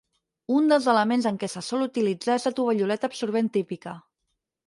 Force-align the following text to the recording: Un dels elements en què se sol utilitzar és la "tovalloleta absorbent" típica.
Un 0.59 0.69
dels 0.71 0.87
elements 0.93 1.27
en 1.31 1.35
què 1.43 1.49
se 1.55 1.63
sol 1.67 1.85
utilitzar 1.87 2.39
és 2.41 2.49
la 2.49 2.53
"tovalloleta 2.61 3.11
absorbent" 3.13 3.51
típica. 3.59 3.93